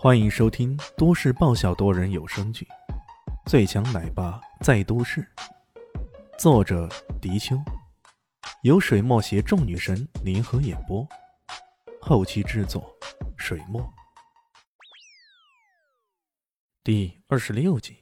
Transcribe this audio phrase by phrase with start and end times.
[0.00, 2.64] 欢迎收听都市爆笑多人有声剧
[3.50, 5.26] 《最强奶爸在都市》，
[6.38, 6.88] 作者：
[7.20, 7.60] 迪秋，
[8.62, 11.04] 由水墨携众女神联合演播，
[12.00, 12.96] 后期制作：
[13.36, 13.92] 水墨。
[16.84, 17.96] 第二十六集。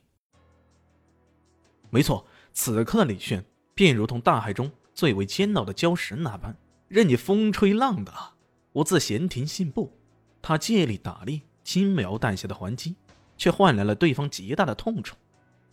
[1.88, 3.42] 没错，此刻的李炫
[3.74, 6.54] 便如同大海中最为煎熬的礁石那般，
[6.88, 8.34] 任你风吹浪打，
[8.72, 9.98] 我自闲庭信步。
[10.42, 12.94] 他借力打力，轻描淡写的还击，
[13.36, 15.16] 却换来了对方极大的痛楚。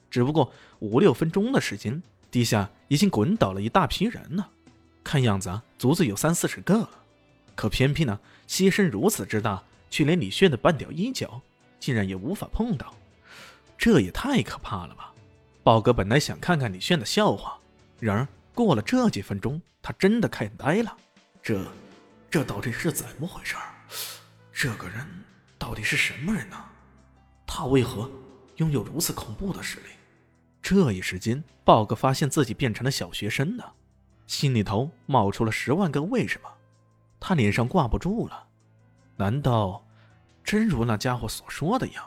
[0.09, 4.49] 只不过五六分钟的时间，地下已经滚倒了一大批人了，
[5.03, 6.89] 看样子啊，足足有三四十个。
[7.53, 9.61] 可偏偏呢，牺牲如此之大，
[9.91, 11.39] 却连李炫的半点衣角
[11.79, 12.91] 竟然也无法碰到，
[13.77, 15.13] 这也太可怕了吧！
[15.61, 17.59] 豹哥本来想看看李炫的笑话，
[17.99, 20.97] 然而过了这几分钟，他真的看呆了。
[21.43, 21.63] 这，
[22.31, 23.55] 这到底是怎么回事？
[24.51, 25.05] 这个人
[25.63, 26.57] 到底是什么人呢？
[27.47, 28.11] 他为何
[28.57, 29.91] 拥有如此恐怖的实力？
[30.61, 33.73] 这一时间，豹哥发现自己变成了小学生了，
[34.27, 36.49] 心里头冒出了十万个为什么。
[37.17, 38.45] 他脸上挂不住了。
[39.15, 39.81] 难道
[40.43, 42.03] 真如那家伙所说的样，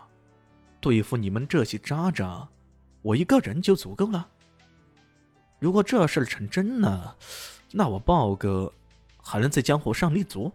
[0.78, 2.46] 对付你们这些渣渣？
[3.00, 4.28] 我一个人就足够了。
[5.58, 7.16] 如果这事成真呢，
[7.72, 8.70] 那我豹哥
[9.22, 10.52] 还能在江湖上立足？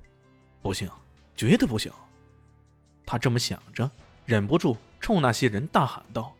[0.62, 0.88] 不行，
[1.36, 1.92] 绝对不行！
[3.12, 3.92] 他这么想着，
[4.24, 6.34] 忍不住冲那些人大喊道：“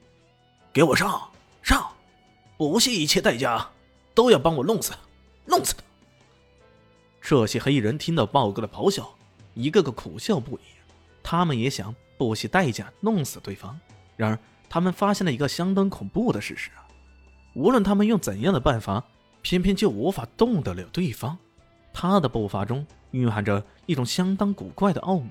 [0.72, 1.30] 给我上
[1.62, 1.92] 上！
[2.58, 3.70] 不惜一切代价，
[4.16, 4.94] 都要帮我弄死，
[5.46, 5.84] 弄死他！”
[7.22, 9.14] 这些黑衣人听到豹哥的咆哮，
[9.54, 10.62] 一个个苦笑不已。
[11.22, 13.78] 他们也想不惜代价弄死对方，
[14.16, 14.40] 然而。
[14.70, 16.72] 他们发现了一个相当恐怖的事实！
[17.54, 19.04] 无论他们用怎样的办法，
[19.42, 21.38] 偏偏就无法动得了对方。
[21.92, 25.30] 他的步伐中蕴含着一种相当古怪的奥秘，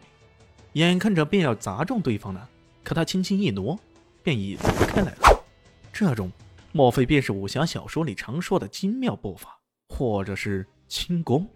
[0.75, 2.49] 眼看着便要砸中对方了，
[2.85, 3.79] 可他轻轻一挪，
[4.23, 5.45] 便已挪开来了。
[5.93, 6.31] 这种，
[6.73, 11.49] 莫非便是武侠小说里常说的精妙步伐，或者是轻功？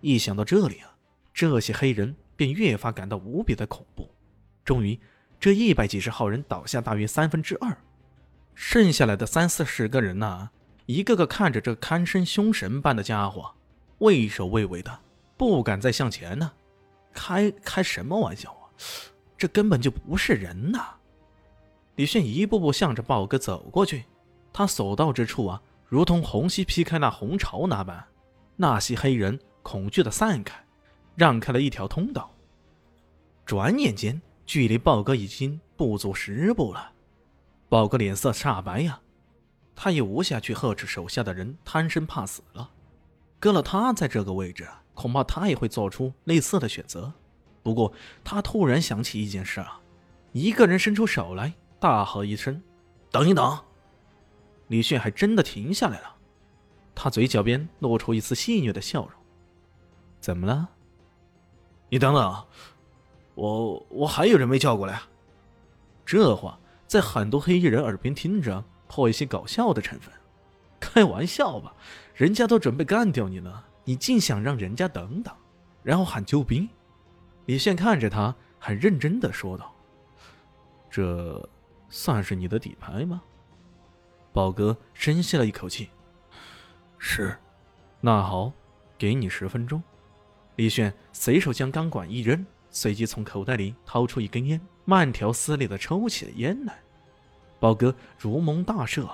[0.00, 0.94] 一想到这里啊，
[1.32, 4.08] 这些黑人便越发感到无比的恐怖。
[4.64, 4.98] 终于。
[5.40, 7.76] 这一百几十号人倒下大约三分之二，
[8.54, 10.50] 剩下来的三四十个人呢，
[10.86, 13.52] 一个个看着这堪称凶神般的家伙，
[13.98, 15.00] 畏首畏尾的，
[15.36, 16.52] 不敢再向前呢。
[17.12, 18.64] 开开什么玩笑啊！
[19.36, 20.94] 这根本就不是人呐！
[21.96, 24.04] 李迅一步步向着豹哥走过去，
[24.52, 28.04] 他所到之处啊，如同虹吸劈开那红潮那般，
[28.56, 30.64] 那些黑人恐惧的散开，
[31.14, 32.30] 让开了一条通道。
[33.44, 34.20] 转眼间。
[34.44, 36.92] 距离豹哥已经不足十步了，
[37.68, 39.00] 豹哥脸色煞白呀，
[39.74, 42.68] 他也无暇去呵斥手下的人贪生怕死了。
[43.38, 47.12] 搁了他在这个位置，恐怕他也会做出类似的选择。
[47.62, 47.92] 不过
[48.24, 49.80] 他突然想起一件事啊，
[50.32, 52.62] 一个人伸出手来，大喝一声
[53.10, 53.58] ：“等一等！”
[54.68, 56.16] 李炫还真的停下来了，
[56.94, 59.12] 他嘴角边露出一丝戏谑的笑容
[60.20, 60.68] ：“怎么了？
[61.88, 62.44] 你等等。”
[63.34, 65.00] 我我还有人没叫过来，
[66.04, 70.12] 这话在很多黑衣人耳边听着，颇有些搞笑的成分。
[70.78, 71.74] 开玩笑吧，
[72.14, 75.34] 人家都准备干掉你了，你竟想让人家等等，
[75.82, 76.68] 然后喊救兵？
[77.46, 79.74] 李现看着他，很认真的说道
[80.90, 81.48] ：“这
[81.88, 83.22] 算是你的底牌吗？”
[84.32, 85.90] 宝哥深吸了一口气
[86.98, 87.36] ：“是，
[88.00, 88.52] 那好，
[88.96, 89.82] 给你十分钟。”
[90.56, 92.44] 李炫随手将钢管一扔。
[92.74, 96.80] 随即从口袋里掏出一根烟，慢条斯理的抽起了烟来。
[97.60, 99.06] 宝哥如蒙大赦，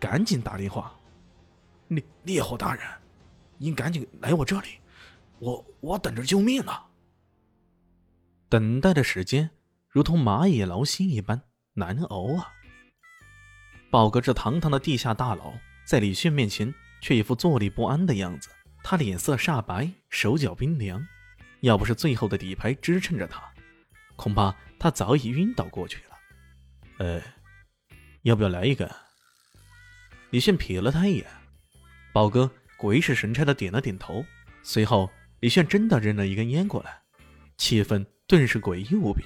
[0.00, 0.98] 赶紧打电话
[1.88, 2.82] ：“烈烈火大人，
[3.62, 4.80] 您赶紧来我这里，
[5.38, 6.72] 我我等着救命呢。”
[8.50, 9.50] 等待的时间
[9.88, 11.40] 如同蚂蚁劳心一般
[11.74, 12.52] 难熬啊！
[13.88, 15.54] 宝哥这堂堂的地下大佬，
[15.86, 18.48] 在李炫面前却一副坐立不安的样子，
[18.82, 21.06] 他脸色煞白，手脚冰凉。
[21.60, 23.40] 要不是最后的底牌支撑着他，
[24.16, 26.18] 恐怕他早已晕倒过去了。
[26.98, 27.22] 呃，
[28.22, 28.92] 要不要来一个？
[30.30, 31.26] 李炫瞥了他一眼，
[32.12, 32.50] 宝哥
[32.82, 34.26] 鬼使神差的点了点头。
[34.64, 35.08] 随后，
[35.38, 36.98] 李炫真的扔了一根烟过来，
[37.56, 39.22] 气氛顿时诡异无比。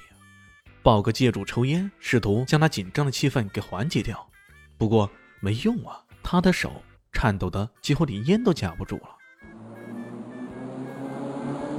[0.83, 4.29] 宝哥借助抽烟，试图将那紧张的气氛给缓解掉，
[4.77, 5.09] 不过
[5.39, 9.17] 没用啊，他的手颤抖的几乎连烟都夹不住了。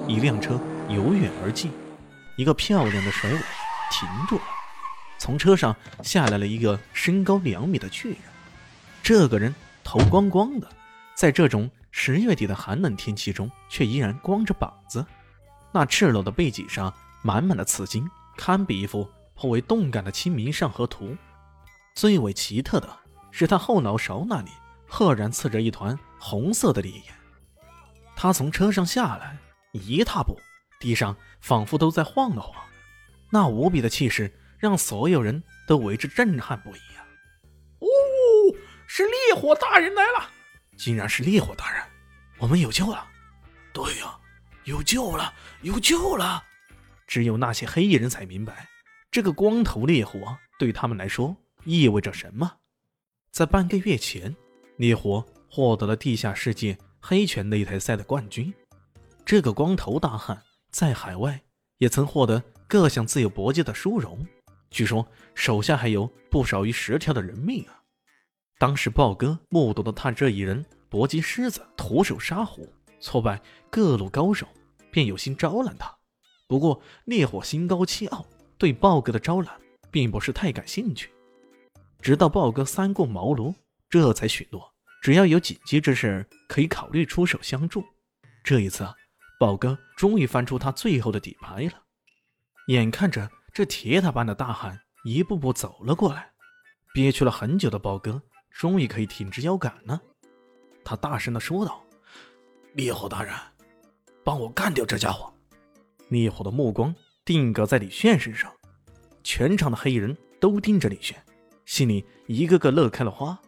[0.08, 1.70] 一辆车由远而近，
[2.36, 3.38] 一个漂亮的甩尾
[3.92, 4.42] 停住了。
[5.16, 8.18] 从车上下来了一个身高两米的巨人。
[9.00, 9.54] 这个人
[9.84, 10.68] 头光光的，
[11.18, 15.04] 在这种十月底的寒冷天气中，却依然光着膀子。
[15.72, 21.06] 那赤裸的背脊上满满的刺青，堪比一幅颇为动感的《清明上河图》。
[21.92, 22.88] 最为奇特的
[23.32, 24.50] 是，他后脑勺那里
[24.86, 27.02] 赫然刺着一团红色的烈焰。
[28.14, 29.36] 他从车上下来，
[29.72, 30.38] 一踏步，
[30.78, 32.54] 地上仿佛都在晃了晃，
[33.30, 37.02] 那无比的气势让所有人都为之震撼不已啊！
[37.80, 37.88] 哦，
[38.86, 40.30] 是烈火大人来了！
[40.78, 41.82] 竟然是烈火大人，
[42.38, 43.04] 我们有救了！
[43.72, 44.16] 对呀，
[44.64, 46.42] 有救了，有救了！
[47.06, 48.68] 只有那些黑衣人才明白，
[49.10, 52.50] 这个光头烈火对他们来说意味着什么。
[53.32, 54.34] 在半个月前，
[54.76, 58.54] 烈火获得了地下世界黑拳擂台赛的冠军。
[59.24, 60.40] 这个光头大汉
[60.70, 61.40] 在海外
[61.78, 64.24] 也曾获得各项自由搏击的殊荣，
[64.70, 67.77] 据说手下还有不少于十条的人命啊！
[68.58, 73.40] 当时豹哥目睹了他这一人搏击狮子，徒手杀虎，挫败
[73.70, 74.48] 各路高手，
[74.90, 75.96] 便有心招揽他。
[76.48, 78.26] 不过，烈火心高气傲，
[78.56, 79.54] 对豹哥的招揽
[79.92, 81.10] 并不是太感兴趣。
[82.00, 83.54] 直到豹哥三顾茅庐，
[83.88, 84.72] 这才许诺，
[85.02, 87.84] 只要有紧急之事，可以考虑出手相助。
[88.42, 88.84] 这一次，
[89.38, 91.82] 豹哥终于翻出他最后的底牌了。
[92.68, 96.32] 眼看着这铁塔般的大汉一步步走了过来，
[96.92, 98.20] 憋屈了很久的豹哥
[98.50, 100.00] 终于可以挺直腰杆了。
[100.84, 101.82] 他大声地说道
[102.74, 103.34] ：“烈火大人，
[104.24, 105.32] 帮我干掉这家伙！”
[106.08, 108.50] 烈火的目光定格在李炫身上，
[109.22, 111.22] 全场的黑衣人都盯着李炫，
[111.66, 113.38] 心里一个个乐开了花。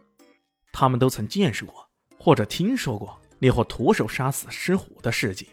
[0.72, 1.88] 他们都曾见识过
[2.18, 5.48] 或者听说过烈火徒手杀死狮虎的事迹。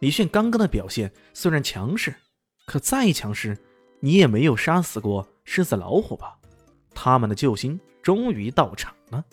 [0.00, 2.14] 李炫刚刚的表现虽然强势，
[2.66, 3.56] 可再强势，
[4.00, 6.38] 你也没有杀死过狮子老虎吧？
[6.94, 9.24] 他们的救星终于到场了。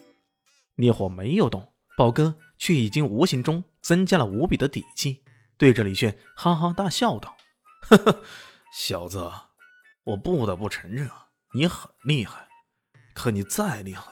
[0.73, 5.23] 烈火没有动，宝哥却已经无形中增加了无比的底气。
[5.57, 7.37] 对着李炫哈哈大笑道
[7.87, 8.23] ：“呵呵，
[8.73, 9.31] 小子，
[10.05, 12.47] 我不得不承认啊，你很厉害。
[13.13, 14.11] 可你再厉害，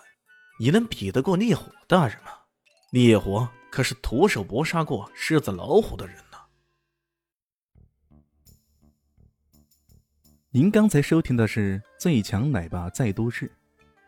[0.60, 2.30] 你能比得过烈火大人吗？
[2.92, 6.38] 烈火可是徒手搏杀过狮子老虎的人呢。”
[10.52, 13.48] 您刚才收听的是《最强奶爸在都市》，